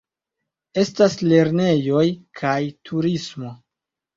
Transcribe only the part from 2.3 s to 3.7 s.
kaj turismo.